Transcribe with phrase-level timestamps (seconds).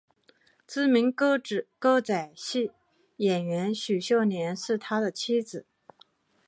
[0.65, 1.37] 知名歌
[2.01, 2.71] 仔戏
[3.17, 5.67] 演员许秀年是他的妻子。